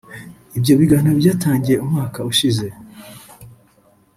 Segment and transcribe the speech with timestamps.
[0.57, 2.67] Ibyo biganiro byatangiye umwaka ushize